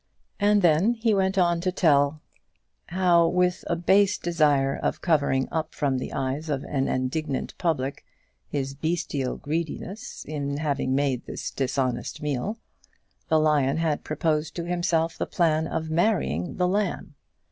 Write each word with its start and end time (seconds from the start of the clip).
And 0.39 0.63
then 0.63 0.95
he 0.95 1.13
went 1.13 1.37
on 1.37 1.61
to 1.61 1.71
tell 1.71 2.21
how, 2.87 3.27
with 3.27 3.63
a 3.67 3.75
base 3.75 4.17
desire 4.17 4.75
of 4.75 4.99
covering 4.99 5.47
up 5.51 5.75
from 5.75 5.99
the 5.99 6.11
eyes 6.11 6.49
of 6.49 6.63
an 6.63 6.87
indignant 6.87 7.53
public 7.59 8.03
his 8.49 8.73
bestial 8.73 9.37
greediness 9.37 10.25
in 10.27 10.57
having 10.57 10.95
made 10.95 11.27
this 11.27 11.51
dishonest 11.51 12.19
meal, 12.19 12.57
the 13.29 13.39
lion 13.39 13.77
had 13.77 14.03
proposed 14.03 14.55
to 14.55 14.65
himself 14.65 15.19
the 15.19 15.27
plan 15.27 15.67
of 15.67 15.91
marrying 15.91 16.55
the 16.57 16.67
lamb! 16.67 17.13